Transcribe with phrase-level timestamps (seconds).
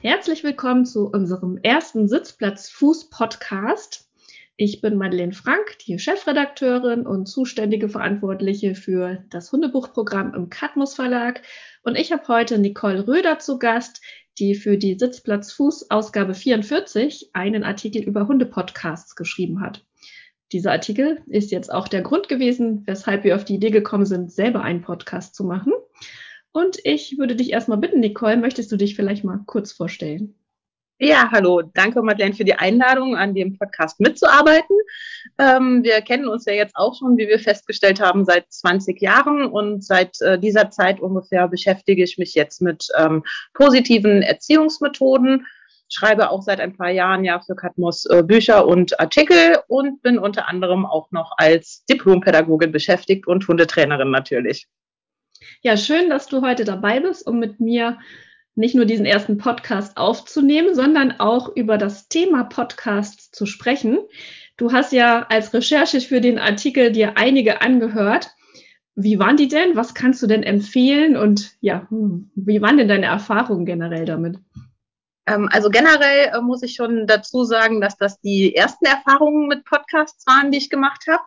[0.00, 4.08] Herzlich willkommen zu unserem ersten Sitzplatz Fuß Podcast.
[4.56, 11.42] Ich bin Madeleine Frank, die Chefredakteurin und zuständige Verantwortliche für das Hundebuchprogramm im Katmus Verlag.
[11.82, 14.00] Und ich habe heute Nicole Röder zu Gast,
[14.38, 19.84] die für die Sitzplatz Fuß Ausgabe 44 einen Artikel über Hundepodcasts geschrieben hat.
[20.52, 24.30] Dieser Artikel ist jetzt auch der Grund gewesen, weshalb wir auf die Idee gekommen sind,
[24.30, 25.72] selber einen Podcast zu machen.
[26.52, 30.34] Und ich würde dich erstmal bitten, Nicole, möchtest du dich vielleicht mal kurz vorstellen?
[31.00, 31.62] Ja, hallo.
[31.74, 34.76] Danke, Madeleine, für die Einladung, an dem Podcast mitzuarbeiten.
[35.38, 39.46] Ähm, wir kennen uns ja jetzt auch schon, wie wir festgestellt haben, seit 20 Jahren
[39.46, 43.22] und seit äh, dieser Zeit ungefähr beschäftige ich mich jetzt mit ähm,
[43.54, 45.46] positiven Erziehungsmethoden
[45.88, 50.18] schreibe auch seit ein paar Jahren ja für Katmos äh, Bücher und Artikel und bin
[50.18, 54.68] unter anderem auch noch als Diplompädagogin beschäftigt und Hundetrainerin natürlich.
[55.62, 57.98] Ja, schön, dass du heute dabei bist, um mit mir
[58.54, 63.98] nicht nur diesen ersten Podcast aufzunehmen, sondern auch über das Thema Podcast zu sprechen.
[64.56, 68.30] Du hast ja als Recherche für den Artikel dir einige angehört.
[68.94, 69.76] Wie waren die denn?
[69.76, 71.16] Was kannst du denn empfehlen?
[71.16, 74.38] Und ja, wie waren denn deine Erfahrungen generell damit?
[75.26, 79.64] Ähm, also generell äh, muss ich schon dazu sagen, dass das die ersten Erfahrungen mit
[79.64, 81.22] Podcasts waren, die ich gemacht habe.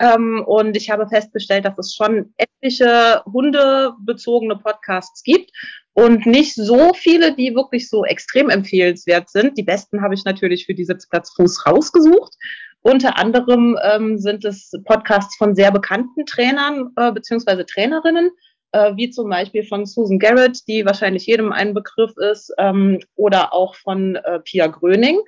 [0.00, 5.50] Ähm, und ich habe festgestellt, dass es schon etliche hundebezogene Podcasts gibt
[5.92, 9.56] und nicht so viele, die wirklich so extrem empfehlenswert sind.
[9.58, 12.34] Die besten habe ich natürlich für die Sitzplatz Fuß rausgesucht.
[12.82, 18.30] Unter anderem ähm, sind es Podcasts von sehr bekannten Trainern äh, beziehungsweise Trainerinnen
[18.72, 23.52] äh, wie zum Beispiel von Susan Garrett, die wahrscheinlich jedem ein Begriff ist, ähm, oder
[23.52, 25.20] auch von äh, Pia Gröning.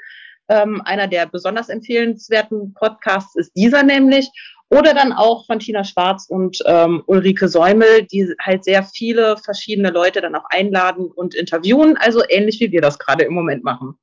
[0.49, 4.31] Ähm, einer der besonders empfehlenswerten Podcasts ist dieser nämlich.
[4.73, 9.91] Oder dann auch von Tina Schwarz und ähm, Ulrike Säumel, die halt sehr viele verschiedene
[9.91, 13.99] Leute dann auch einladen und interviewen, also ähnlich wie wir das gerade im Moment machen.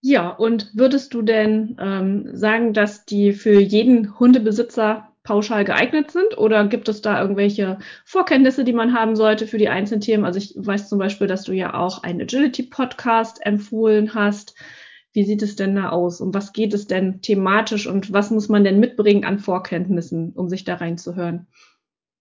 [0.00, 6.38] Ja, und würdest du denn ähm, sagen, dass die für jeden Hundebesitzer pauschal geeignet sind?
[6.38, 10.24] Oder gibt es da irgendwelche Vorkenntnisse, die man haben sollte für die einzelnen Themen?
[10.24, 14.54] Also ich weiß zum Beispiel, dass du ja auch einen Agility-Podcast empfohlen hast.
[15.16, 16.20] Wie sieht es denn da aus?
[16.20, 20.50] Um was geht es denn thematisch und was muss man denn mitbringen an Vorkenntnissen, um
[20.50, 21.46] sich da reinzuhören?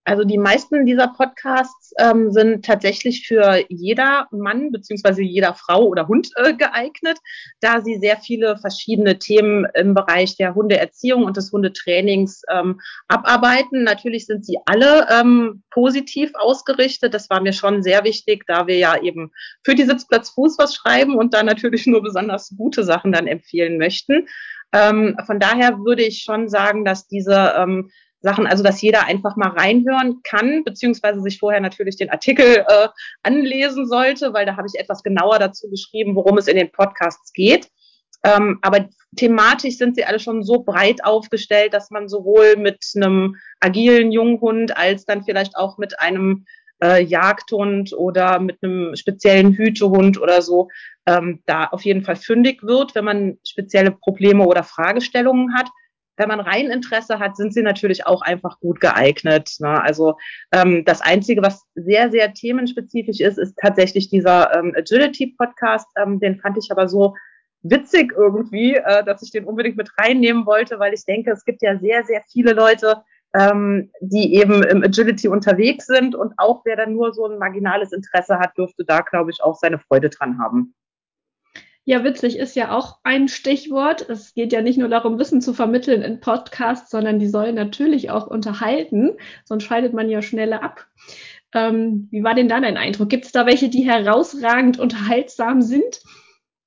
[0.06, 6.08] Also die meisten dieser Podcasts ähm, sind tatsächlich für jeder Mann beziehungsweise jeder Frau oder
[6.08, 7.18] Hund äh, geeignet,
[7.60, 13.84] da sie sehr viele verschiedene Themen im Bereich der Hundeerziehung und des Hundetrainings ähm, abarbeiten.
[13.84, 17.16] Natürlich sind sie alle ähm, positiv ausgerichtet.
[17.16, 19.32] Das war mir schon sehr wichtig, da wir ja eben
[19.64, 23.80] für die Sitzplatz Fuß was schreiben und da natürlich nur besonders gute Sachen dann empfehlen
[23.80, 24.28] möchten.
[24.72, 27.90] Ähm, von daher würde ich schon sagen, dass diese ähm,
[28.26, 32.88] Sachen, also dass jeder einfach mal reinhören kann, beziehungsweise sich vorher natürlich den Artikel äh,
[33.22, 37.32] anlesen sollte, weil da habe ich etwas genauer dazu geschrieben, worum es in den Podcasts
[37.34, 37.70] geht.
[38.24, 43.36] Ähm, aber thematisch sind sie alle schon so breit aufgestellt, dass man sowohl mit einem
[43.60, 46.46] agilen Junghund als dann vielleicht auch mit einem
[46.84, 50.70] äh, Jagdhund oder mit einem speziellen Hütehund oder so
[51.06, 55.68] ähm, da auf jeden Fall fündig wird, wenn man spezielle Probleme oder Fragestellungen hat
[56.18, 59.56] wenn man rein Interesse hat, sind sie natürlich auch einfach gut geeignet.
[59.60, 59.82] Ne?
[59.82, 60.18] Also
[60.52, 65.88] ähm, das Einzige, was sehr, sehr themenspezifisch ist, ist tatsächlich dieser ähm, Agility-Podcast.
[65.98, 67.16] Ähm, den fand ich aber so
[67.64, 71.62] witzig irgendwie, äh, dass ich den unbedingt mit reinnehmen wollte, weil ich denke, es gibt
[71.62, 73.04] ja sehr, sehr viele Leute,
[73.34, 77.92] ähm, die eben im Agility unterwegs sind und auch wer dann nur so ein marginales
[77.92, 80.74] Interesse hat, dürfte da, glaube ich, auch seine Freude dran haben.
[81.88, 84.10] Ja, witzig ist ja auch ein Stichwort.
[84.10, 88.10] Es geht ja nicht nur darum, Wissen zu vermitteln in Podcasts, sondern die sollen natürlich
[88.10, 89.12] auch unterhalten,
[89.44, 90.88] sonst schaltet man ja schneller ab.
[91.54, 93.10] Ähm, wie war denn da dein Eindruck?
[93.10, 96.02] Gibt es da welche, die herausragend unterhaltsam sind?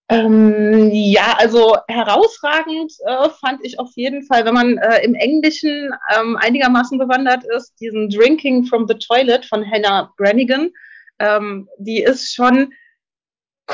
[0.09, 5.91] Ähm, ja, also herausragend äh, fand ich auf jeden Fall, wenn man äh, im Englischen
[6.17, 10.71] ähm, einigermaßen bewandert ist, diesen Drinking from the Toilet von Hannah Brannigan.
[11.19, 12.73] Ähm, die ist schon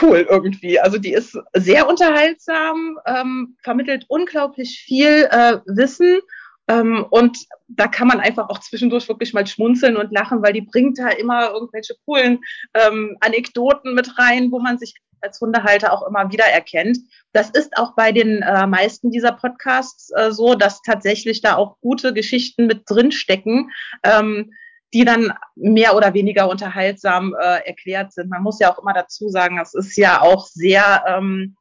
[0.02, 0.80] cool irgendwie.
[0.80, 6.20] Also die ist sehr unterhaltsam, ähm, vermittelt unglaublich viel äh, Wissen
[6.68, 7.38] ähm, und
[7.68, 11.08] da kann man einfach auch zwischendurch wirklich mal schmunzeln und lachen, weil die bringt da
[11.08, 12.40] immer irgendwelche coolen
[12.74, 16.98] ähm, Anekdoten mit rein, wo man sich als Hundehalter auch immer wieder erkennt.
[17.32, 21.80] Das ist auch bei den äh, meisten dieser Podcasts äh, so, dass tatsächlich da auch
[21.80, 23.70] gute Geschichten mit drin stecken.
[24.02, 24.52] Ähm,
[24.94, 28.30] die dann mehr oder weniger unterhaltsam äh, erklärt sind.
[28.30, 31.56] Man muss ja auch immer dazu sagen, es ist ja auch sehr, ähm,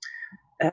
[0.59, 0.69] äh,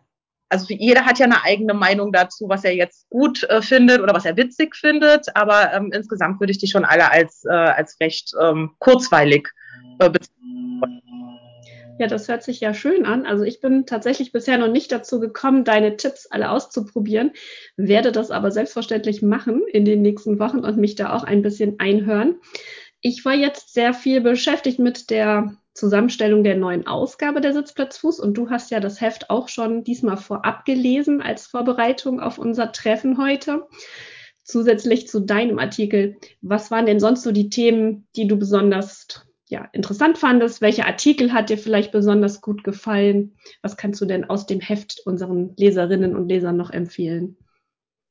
[0.51, 4.15] also jeder hat ja eine eigene Meinung dazu, was er jetzt gut äh, findet oder
[4.15, 7.99] was er witzig findet, aber ähm, insgesamt würde ich die schon alle als, äh, als
[7.99, 9.49] recht ähm, kurzweilig
[9.99, 11.10] äh, bezeichnen.
[12.01, 13.27] Ja, das hört sich ja schön an.
[13.27, 17.33] Also ich bin tatsächlich bisher noch nicht dazu gekommen, deine Tipps alle auszuprobieren,
[17.77, 21.79] werde das aber selbstverständlich machen in den nächsten Wochen und mich da auch ein bisschen
[21.79, 22.41] einhören.
[23.03, 28.33] Ich war jetzt sehr viel beschäftigt mit der Zusammenstellung der neuen Ausgabe der Sitzplatzfuß und
[28.33, 33.19] du hast ja das Heft auch schon diesmal vorab gelesen als Vorbereitung auf unser Treffen
[33.19, 33.67] heute.
[34.43, 39.69] Zusätzlich zu deinem Artikel, was waren denn sonst so die Themen, die du besonders ja,
[39.73, 40.61] interessant fandest?
[40.61, 43.37] Welcher Artikel hat dir vielleicht besonders gut gefallen?
[43.63, 47.37] Was kannst du denn aus dem Heft unseren Leserinnen und Lesern noch empfehlen?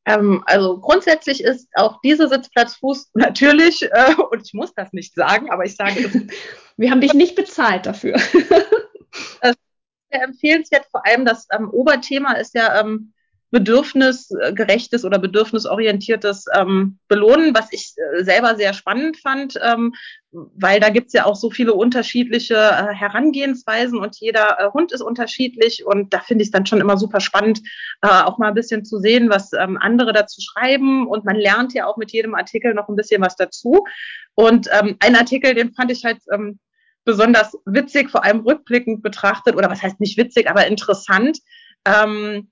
[0.06, 5.50] Ähm, also grundsätzlich ist auch dieser Sitzplatzfuß natürlich, äh, und ich muss das nicht sagen,
[5.50, 6.14] aber ich sage es.
[6.78, 8.18] Wir haben dich nicht bezahlt dafür.
[10.12, 13.14] sehr empfehlenswert, vor allem das ähm, Oberthema ist ja ähm,
[13.52, 19.94] bedürfnisgerechtes oder bedürfnisorientiertes ähm, Belohnen, was ich äh, selber sehr spannend fand, ähm,
[20.32, 25.02] weil da gibt's ja auch so viele unterschiedliche äh, Herangehensweisen und jeder äh, Hund ist
[25.02, 27.62] unterschiedlich und da finde ich es dann schon immer super spannend,
[28.02, 31.74] äh, auch mal ein bisschen zu sehen, was ähm, andere dazu schreiben und man lernt
[31.74, 33.86] ja auch mit jedem Artikel noch ein bisschen was dazu.
[34.36, 36.60] Und ähm, ein Artikel, den fand ich halt ähm,
[37.04, 41.40] besonders witzig, vor allem rückblickend betrachtet, oder was heißt nicht witzig, aber interessant.
[41.86, 42.50] Ähm,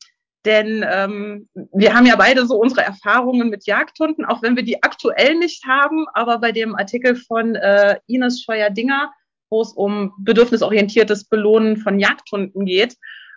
[0.47, 4.81] denn ähm, wir haben ja beide so unsere Erfahrungen mit Jagdhunden, auch wenn wir die
[4.81, 6.05] aktuell nicht haben.
[6.13, 9.11] Aber bei dem Artikel von äh, Ines Scheuer-Dinger,
[9.49, 12.95] wo es um bedürfnisorientiertes Belohnen von Jagdhunden geht,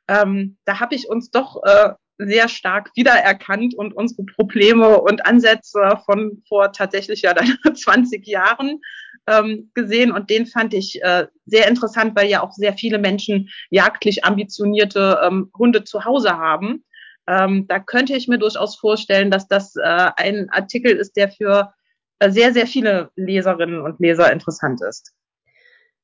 [0.08, 5.98] ähm, da habe ich uns doch äh, sehr stark wiedererkannt und unsere Probleme und Ansätze
[6.04, 8.80] von vor tatsächlich ja dann 20 Jahren
[9.26, 10.12] ähm, gesehen.
[10.12, 15.18] Und den fand ich äh, sehr interessant, weil ja auch sehr viele Menschen jagdlich ambitionierte
[15.24, 16.84] ähm, Hunde zu Hause haben.
[17.26, 21.72] Ähm, da könnte ich mir durchaus vorstellen, dass das äh, ein Artikel ist, der für
[22.18, 25.12] äh, sehr, sehr viele Leserinnen und Leser interessant ist.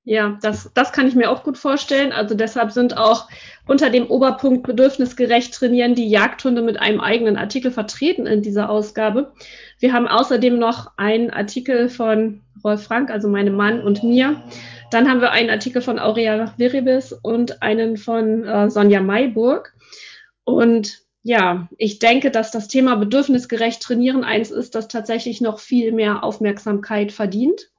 [0.09, 2.13] Ja, das, das kann ich mir auch gut vorstellen.
[2.13, 3.29] Also deshalb sind auch
[3.67, 9.33] unter dem Oberpunkt bedürfnisgerecht trainieren die Jagdhunde mit einem eigenen Artikel vertreten in dieser Ausgabe.
[9.81, 14.41] Wir haben außerdem noch einen Artikel von Rolf Frank, also meinem Mann und mir.
[14.93, 19.75] Dann haben wir einen Artikel von Aurea Viribis und einen von äh, Sonja Mayburg.
[20.45, 25.91] Und ja, ich denke, dass das Thema bedürfnisgerecht trainieren eins ist, das tatsächlich noch viel
[25.91, 27.73] mehr Aufmerksamkeit verdient,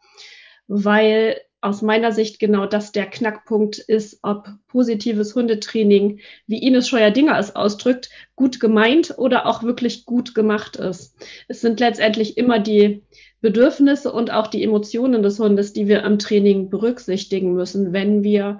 [0.68, 7.40] weil aus meiner Sicht genau das der Knackpunkt ist, ob positives Hundetraining, wie Ines Scheuer-Dinger
[7.40, 11.16] es ausdrückt, gut gemeint oder auch wirklich gut gemacht ist.
[11.48, 13.02] Es sind letztendlich immer die
[13.40, 18.60] Bedürfnisse und auch die Emotionen des Hundes, die wir im Training berücksichtigen müssen, wenn wir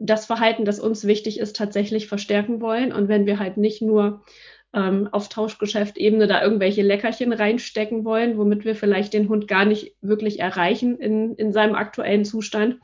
[0.00, 2.92] das Verhalten, das uns wichtig ist, tatsächlich verstärken wollen.
[2.92, 4.22] Und wenn wir halt nicht nur
[4.74, 9.94] ähm, auf Tauschgeschäft-Ebene da irgendwelche Leckerchen reinstecken wollen, womit wir vielleicht den Hund gar nicht
[10.00, 12.78] wirklich erreichen in, in seinem aktuellen Zustand.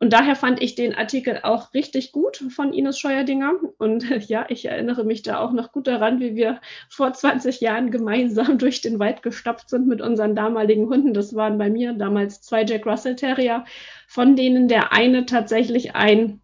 [0.00, 3.54] Und daher fand ich den Artikel auch richtig gut von Ines Scheuerdinger.
[3.78, 6.60] Und ja, ich erinnere mich da auch noch gut daran, wie wir
[6.90, 11.14] vor 20 Jahren gemeinsam durch den Wald gestapft sind mit unseren damaligen Hunden.
[11.14, 13.64] Das waren bei mir damals zwei Jack Russell Terrier,
[14.06, 16.40] von denen der eine tatsächlich ein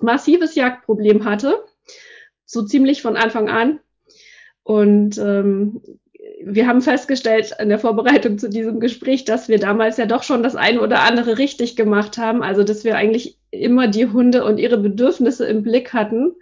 [0.00, 1.64] massives Jagdproblem hatte,
[2.44, 3.80] so ziemlich von Anfang an.
[4.62, 5.82] Und ähm,
[6.42, 10.42] wir haben festgestellt in der Vorbereitung zu diesem Gespräch, dass wir damals ja doch schon
[10.42, 12.42] das eine oder andere richtig gemacht haben.
[12.42, 16.34] Also, dass wir eigentlich immer die Hunde und ihre Bedürfnisse im Blick hatten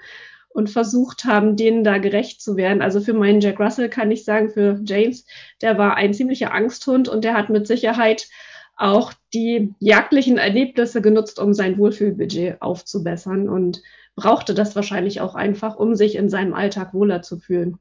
[0.55, 2.83] und versucht haben, denen da gerecht zu werden.
[2.83, 5.25] Also für meinen Jack Russell kann ich sagen, für James,
[5.61, 8.29] der war ein ziemlicher Angsthund und der hat mit Sicherheit
[8.83, 13.83] auch die jagdlichen Erlebnisse genutzt, um sein Wohlfühlbudget aufzubessern und
[14.17, 17.79] brauchte das wahrscheinlich auch einfach, um sich in seinem Alltag wohler zu fühlen.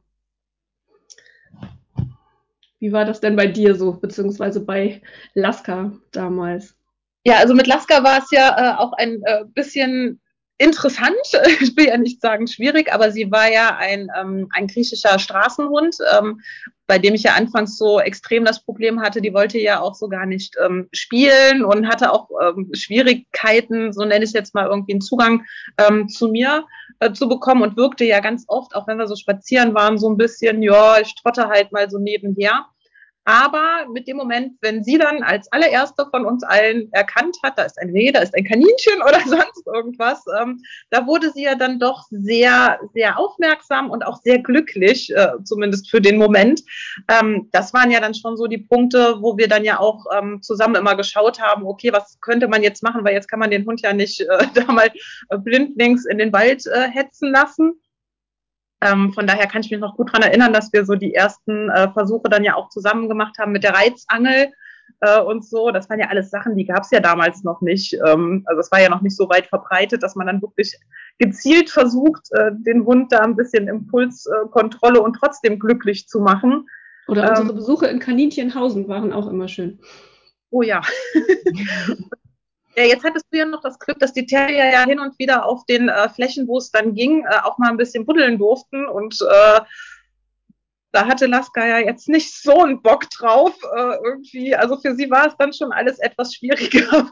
[2.80, 5.02] Wie war das denn bei dir so, beziehungsweise bei
[5.34, 6.76] Laska damals?
[7.26, 10.20] Ja, also mit Laska war es ja äh, auch ein äh, bisschen
[10.62, 11.16] interessant,
[11.62, 15.98] ich will ja nicht sagen schwierig, aber sie war ja ein, ähm, ein griechischer Straßenhund,
[16.18, 16.42] ähm,
[16.88, 20.10] bei dem ich ja anfangs so extrem das Problem hatte, die wollte ja auch so
[20.10, 24.94] gar nicht ähm, spielen und hatte auch ähm, Schwierigkeiten, so nenne ich jetzt mal irgendwie
[24.94, 25.46] einen Zugang
[25.78, 26.66] ähm, zu mir
[27.00, 30.10] äh, zu bekommen und wirkte ja ganz oft, auch wenn wir so spazieren waren, so
[30.10, 32.66] ein bisschen, ja, ich trotte halt mal so nebenher.
[33.26, 37.64] Aber mit dem Moment, wenn sie dann als allererste von uns allen erkannt hat, da
[37.64, 41.56] ist ein Reh, da ist ein Kaninchen oder sonst irgendwas, ähm, da wurde sie ja
[41.56, 46.64] dann doch sehr, sehr aufmerksam und auch sehr glücklich, äh, zumindest für den Moment.
[47.08, 50.42] Ähm, das waren ja dann schon so die Punkte, wo wir dann ja auch ähm,
[50.42, 53.66] zusammen immer geschaut haben, okay, was könnte man jetzt machen, weil jetzt kann man den
[53.66, 54.90] Hund ja nicht äh, da mal
[55.30, 57.80] blindlings in den Wald äh, hetzen lassen.
[58.82, 61.70] Ähm, von daher kann ich mich noch gut dran erinnern, dass wir so die ersten
[61.70, 64.52] äh, Versuche dann ja auch zusammen gemacht haben mit der Reizangel,
[65.02, 65.72] äh, und so.
[65.72, 67.94] Das waren ja alles Sachen, die gab es ja damals noch nicht.
[68.06, 70.78] Ähm, also es war ja noch nicht so weit verbreitet, dass man dann wirklich
[71.18, 76.68] gezielt versucht, äh, den Hund da ein bisschen Impulskontrolle äh, und trotzdem glücklich zu machen.
[77.08, 79.80] Oder unsere ähm, Besuche in Kaninchenhausen waren auch immer schön.
[80.50, 80.82] Oh ja.
[82.76, 85.46] Ja, jetzt hattest du ja noch das Glück, dass die Terrier ja hin und wieder
[85.46, 88.86] auf den äh, Flächen, wo es dann ging, äh, auch mal ein bisschen buddeln durften.
[88.86, 89.60] Und äh,
[90.94, 94.56] da hatte Laska ja jetzt nicht so einen Bock drauf äh, irgendwie.
[94.56, 97.10] Also für sie war es dann schon alles etwas schwieriger.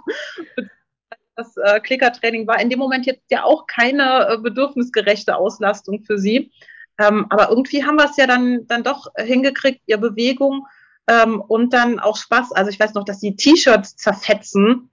[1.35, 6.17] das äh, Klickertraining war in dem Moment jetzt ja auch keine äh, bedürfnisgerechte Auslastung für
[6.17, 6.51] sie.
[6.99, 10.67] Ähm, aber irgendwie haben wir es ja dann, dann doch hingekriegt, ihr Bewegung
[11.07, 12.51] ähm, und dann auch Spaß.
[12.53, 14.88] Also ich weiß noch, dass die T-Shirts zerfetzen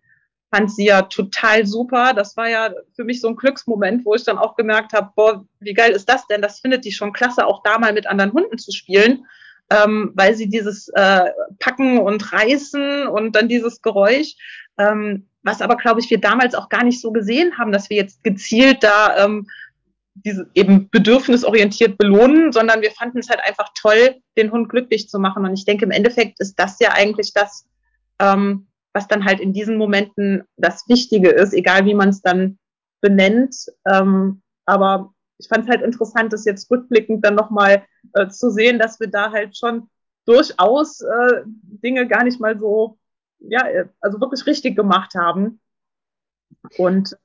[0.57, 2.15] fand sie ja total super.
[2.15, 5.45] Das war ja für mich so ein Glücksmoment, wo ich dann auch gemerkt habe, boah,
[5.61, 6.41] wie geil ist das denn?
[6.41, 9.27] Das findet die schon klasse, auch da mal mit anderen Hunden zu spielen,
[9.69, 11.25] ähm, weil sie dieses äh,
[11.59, 14.35] Packen und Reißen und dann dieses Geräusch,
[14.79, 17.99] ähm, was aber, glaube ich, wir damals auch gar nicht so gesehen haben, dass wir
[17.99, 19.47] jetzt gezielt da ähm,
[20.15, 25.19] diese eben bedürfnisorientiert belohnen, sondern wir fanden es halt einfach toll, den Hund glücklich zu
[25.19, 25.45] machen.
[25.45, 27.67] Und ich denke, im Endeffekt ist das ja eigentlich das,
[28.19, 28.66] ähm,
[28.97, 32.59] was dann halt in diesen Momenten das Wichtige ist, egal wie man es dann
[33.03, 33.55] benennt.
[33.87, 37.85] Ähm, aber ich fand es halt interessant, das jetzt rückblickend dann nochmal
[38.15, 39.91] äh, zu sehen, dass wir da halt schon
[40.25, 42.99] durchaus äh, Dinge gar nicht mal so,
[43.38, 43.67] ja,
[44.00, 45.61] also wirklich richtig gemacht haben.
[46.79, 47.19] Und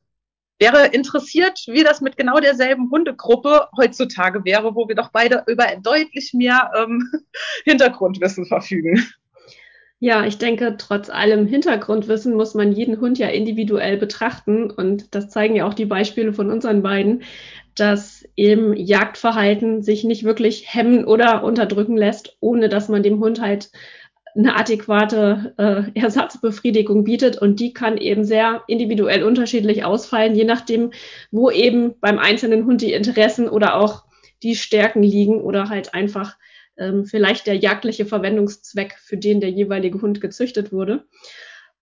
[0.59, 5.67] wäre interessiert, wie das mit genau derselben Hundegruppe heutzutage wäre, wo wir doch beide über
[5.81, 7.09] deutlich mehr ähm,
[7.63, 9.07] Hintergrundwissen verfügen.
[10.03, 14.71] Ja, ich denke, trotz allem Hintergrundwissen muss man jeden Hund ja individuell betrachten.
[14.71, 17.21] Und das zeigen ja auch die Beispiele von unseren beiden,
[17.75, 23.41] dass eben Jagdverhalten sich nicht wirklich hemmen oder unterdrücken lässt, ohne dass man dem Hund
[23.41, 23.69] halt
[24.35, 30.89] eine adäquate äh, Ersatzbefriedigung bietet und die kann eben sehr individuell unterschiedlich ausfallen, je nachdem,
[31.29, 34.05] wo eben beim einzelnen Hund die Interessen oder auch
[34.41, 36.37] die Stärken liegen oder halt einfach
[36.77, 41.05] ähm, vielleicht der jagdliche Verwendungszweck, für den der jeweilige Hund gezüchtet wurde.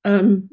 [0.04, 0.50] Ähm,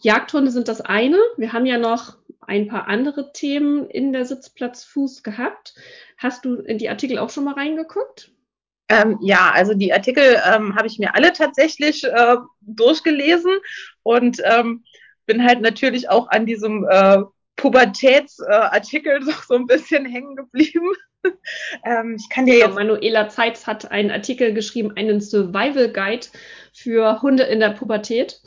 [0.00, 1.18] Jagdhunde sind das eine.
[1.36, 5.74] Wir haben ja noch ein paar andere Themen in der Sitzplatzfuß gehabt.
[6.18, 8.32] Hast du in die Artikel auch schon mal reingeguckt?
[8.88, 13.52] Ähm, ja, also die Artikel ähm, habe ich mir alle tatsächlich äh, durchgelesen
[14.02, 14.84] und ähm,
[15.26, 17.22] bin halt natürlich auch an diesem äh,
[17.56, 20.90] Pubertätsartikel äh, so ein bisschen hängen geblieben.
[21.84, 22.74] ähm, ich kann dir jetzt.
[22.74, 26.26] Manuela Zeitz hat einen Artikel geschrieben, einen Survival Guide
[26.72, 28.40] für Hunde in der Pubertät.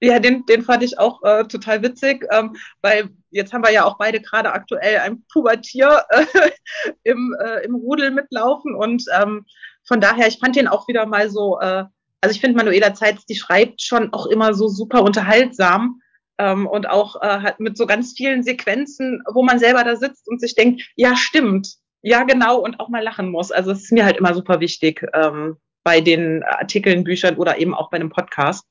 [0.00, 3.84] Ja, den, den fand ich auch äh, total witzig, ähm, weil jetzt haben wir ja
[3.84, 6.24] auch beide gerade aktuell ein Pubertier äh,
[7.04, 9.46] im, äh, im Rudel mitlaufen und ähm,
[9.86, 11.84] von daher, ich fand den auch wieder mal so, äh,
[12.20, 16.00] also ich finde Manuela Zeitz, die schreibt schon auch immer so super unterhaltsam
[16.38, 20.28] ähm, und auch äh, halt mit so ganz vielen Sequenzen, wo man selber da sitzt
[20.28, 23.50] und sich denkt, ja, stimmt, ja, genau, und auch mal lachen muss.
[23.50, 27.74] Also es ist mir halt immer super wichtig ähm, bei den Artikeln, Büchern oder eben
[27.74, 28.66] auch bei einem Podcast,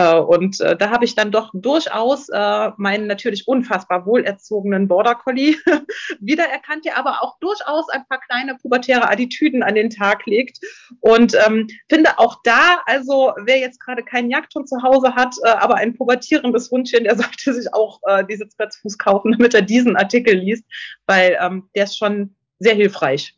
[0.00, 5.56] und äh, da habe ich dann doch durchaus äh, meinen natürlich unfassbar wohlerzogenen Border Collie
[6.20, 10.58] wiedererkannt, der aber auch durchaus ein paar kleine pubertäre Attitüden an den Tag legt.
[11.00, 15.48] Und ähm, finde auch da, also wer jetzt gerade keinen Jagdhund zu Hause hat, äh,
[15.48, 19.96] aber ein pubertierendes Hundchen, der sollte sich auch äh, diese Sitzplatzfuß kaufen, damit er diesen
[19.96, 20.64] Artikel liest,
[21.06, 23.34] weil ähm, der ist schon sehr hilfreich.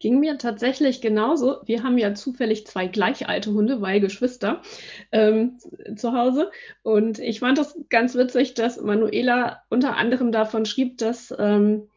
[0.00, 1.58] Ging mir tatsächlich genauso.
[1.66, 4.62] Wir haben ja zufällig zwei gleich alte Hunde, weil Geschwister
[5.12, 5.58] ähm,
[5.94, 6.50] zu Hause.
[6.82, 11.88] Und ich fand das ganz witzig, dass Manuela unter anderem davon schrieb, dass ähm,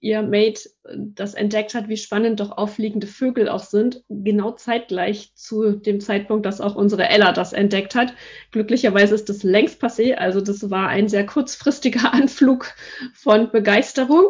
[0.00, 5.72] ihr Mate das entdeckt hat, wie spannend doch auffliegende Vögel auch sind, genau zeitgleich zu
[5.72, 8.14] dem Zeitpunkt, dass auch unsere Ella das entdeckt hat.
[8.52, 12.72] Glücklicherweise ist das längst passé, also das war ein sehr kurzfristiger Anflug
[13.12, 14.24] von Begeisterung,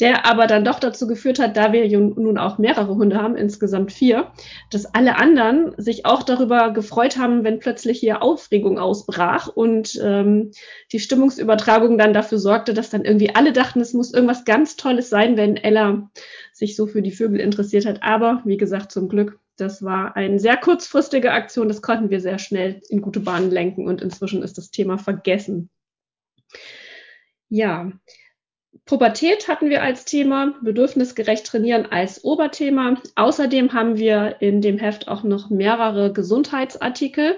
[0.00, 3.92] der aber dann doch dazu geführt hat, da wir nun auch mehrere Hunde haben, insgesamt
[3.92, 4.32] vier,
[4.70, 10.50] dass alle anderen sich auch darüber gefreut haben, wenn plötzlich hier Aufregung ausbrach und ähm,
[10.92, 15.08] die Stimmungsübertragung dann dafür sorgte, dass dann irgendwie alle dachten, es muss irgendwas ganz Tolles
[15.08, 15.95] sein, wenn Ella
[16.52, 18.02] sich so für die Vögel interessiert hat.
[18.02, 21.68] Aber wie gesagt, zum Glück, das war eine sehr kurzfristige Aktion.
[21.68, 25.70] Das konnten wir sehr schnell in gute Bahnen lenken und inzwischen ist das Thema vergessen.
[27.48, 27.92] Ja,
[28.84, 33.00] Pubertät hatten wir als Thema, bedürfnisgerecht trainieren als Oberthema.
[33.16, 37.36] Außerdem haben wir in dem Heft auch noch mehrere Gesundheitsartikel,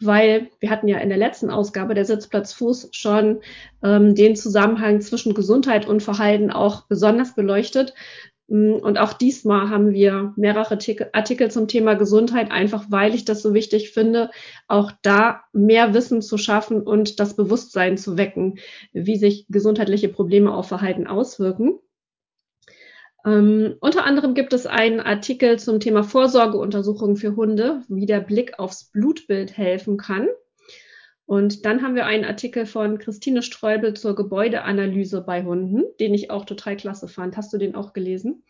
[0.00, 3.40] weil wir hatten ja in der letzten Ausgabe der Sitzplatz Fuß schon
[3.82, 7.94] ähm, den Zusammenhang zwischen Gesundheit und Verhalten auch besonders beleuchtet.
[8.48, 10.78] Mm, und auch diesmal haben wir mehrere
[11.12, 14.30] Artikel zum Thema Gesundheit, einfach weil ich das so wichtig finde,
[14.68, 18.58] auch da mehr Wissen zu schaffen und das Bewusstsein zu wecken,
[18.92, 21.78] wie sich gesundheitliche Probleme auf Verhalten auswirken.
[23.24, 28.58] Ähm, unter anderem gibt es einen Artikel zum Thema Vorsorgeuntersuchungen für Hunde, wie der Blick
[28.58, 30.28] aufs Blutbild helfen kann.
[31.26, 36.30] Und dann haben wir einen Artikel von Christine Streubel zur Gebäudeanalyse bei Hunden, den ich
[36.30, 37.36] auch total klasse fand.
[37.38, 38.44] Hast du den auch gelesen?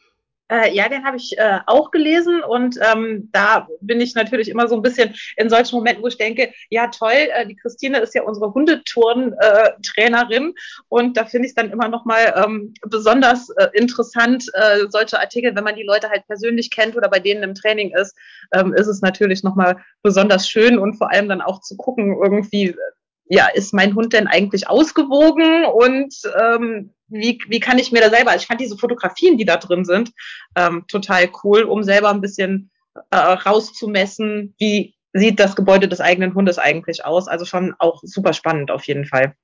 [0.48, 4.68] Äh, ja, den habe ich äh, auch gelesen und ähm, da bin ich natürlich immer
[4.68, 8.14] so ein bisschen in solchen Momenten, wo ich denke, ja toll, äh, die Christine ist
[8.14, 10.52] ja unsere Hundeturn-Trainerin
[10.88, 15.18] und da finde ich es dann immer noch mal ähm, besonders äh, interessant, äh, solche
[15.18, 18.14] Artikel, wenn man die Leute halt persönlich kennt oder bei denen im Training ist,
[18.52, 22.18] ähm, ist es natürlich noch mal besonders schön und vor allem dann auch zu gucken,
[22.22, 22.76] irgendwie
[23.26, 28.10] ja, ist mein Hund denn eigentlich ausgewogen und ähm, wie, wie kann ich mir da
[28.10, 30.12] selber, ich fand diese Fotografien, die da drin sind,
[30.56, 32.70] ähm, total cool, um selber ein bisschen
[33.10, 37.28] äh, rauszumessen, wie sieht das Gebäude des eigenen Hundes eigentlich aus.
[37.28, 39.34] Also schon auch super spannend auf jeden Fall.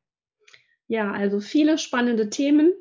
[0.89, 2.73] Ja, also viele spannende Themen.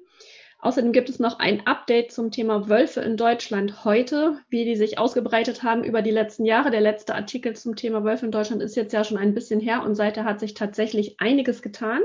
[0.62, 4.98] Außerdem gibt es noch ein Update zum Thema Wölfe in Deutschland heute, wie die sich
[4.98, 6.70] ausgebreitet haben über die letzten Jahre.
[6.70, 9.84] Der letzte Artikel zum Thema Wölfe in Deutschland ist jetzt ja schon ein bisschen her
[9.84, 12.02] und seither hat sich tatsächlich einiges getan.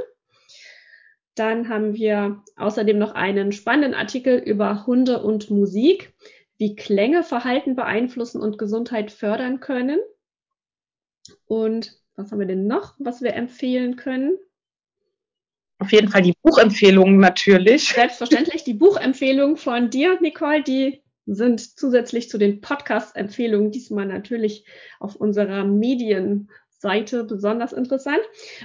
[1.35, 6.15] Dann haben wir außerdem noch einen spannenden Artikel über Hunde und Musik,
[6.57, 9.99] wie Klänge Verhalten beeinflussen und Gesundheit fördern können.
[11.47, 14.39] Und was haben wir denn noch, was wir empfehlen können?
[15.79, 17.89] Auf jeden Fall die Buchempfehlungen natürlich.
[17.89, 24.67] Selbstverständlich die Buchempfehlungen von dir, Nicole, die sind zusätzlich zu den Podcast-Empfehlungen diesmal natürlich
[25.01, 28.21] auf unserer Medienseite besonders interessant.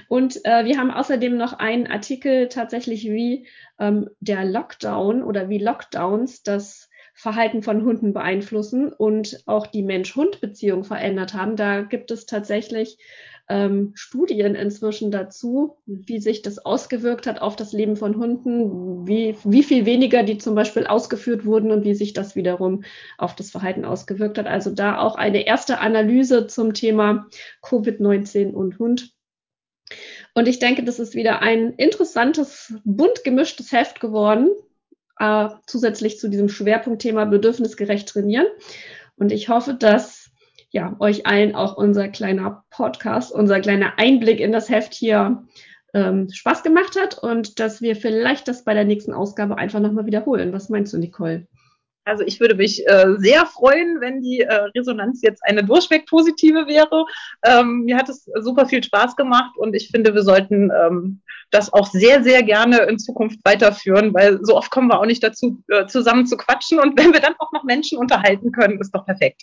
[0.08, 3.46] Und äh, wir haben außerdem noch einen Artikel tatsächlich, wie
[3.78, 10.84] ähm, der Lockdown oder wie Lockdowns das Verhalten von Hunden beeinflussen und auch die Mensch-Hund-Beziehung
[10.84, 11.56] verändert haben.
[11.56, 12.98] Da gibt es tatsächlich
[13.50, 19.36] ähm, Studien inzwischen dazu, wie sich das ausgewirkt hat auf das Leben von Hunden, wie,
[19.42, 22.84] wie viel weniger die zum Beispiel ausgeführt wurden und wie sich das wiederum
[23.18, 24.46] auf das Verhalten ausgewirkt hat.
[24.46, 27.26] Also da auch eine erste Analyse zum Thema
[27.62, 29.12] Covid-19 und Hund.
[30.34, 34.48] Und ich denke, das ist wieder ein interessantes, bunt gemischtes Heft geworden,
[35.18, 38.46] äh, zusätzlich zu diesem Schwerpunktthema bedürfnisgerecht trainieren.
[39.16, 40.19] Und ich hoffe, dass
[40.70, 45.44] ja, euch allen auch unser kleiner Podcast, unser kleiner Einblick in das Heft hier
[45.94, 50.06] ähm, Spaß gemacht hat und dass wir vielleicht das bei der nächsten Ausgabe einfach nochmal
[50.06, 50.52] wiederholen.
[50.52, 51.46] Was meinst du, Nicole?
[52.04, 56.66] Also ich würde mich äh, sehr freuen, wenn die äh, Resonanz jetzt eine durchweg positive
[56.66, 57.04] wäre.
[57.44, 61.72] Ähm, mir hat es super viel Spaß gemacht und ich finde, wir sollten ähm, das
[61.72, 65.62] auch sehr, sehr gerne in Zukunft weiterführen, weil so oft kommen wir auch nicht dazu,
[65.68, 69.04] äh, zusammen zu quatschen und wenn wir dann auch noch Menschen unterhalten können, ist doch
[69.04, 69.42] perfekt.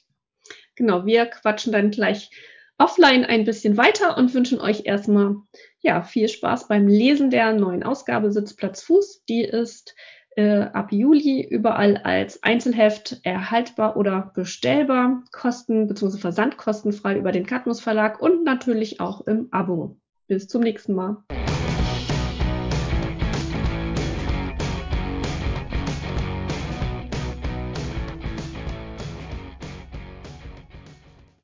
[0.78, 2.30] Genau, wir quatschen dann gleich
[2.78, 5.36] offline ein bisschen weiter und wünschen euch erstmal
[5.82, 9.24] ja, viel Spaß beim Lesen der neuen Ausgabe Sitzplatz Fuß.
[9.28, 9.96] Die ist
[10.36, 16.20] äh, ab Juli überall als Einzelheft erhaltbar oder bestellbar, kosten bzw.
[16.20, 19.98] versandkostenfrei über den Cadmus Verlag und natürlich auch im Abo.
[20.28, 21.24] Bis zum nächsten Mal.